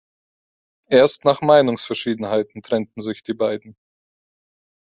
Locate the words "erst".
0.89-1.25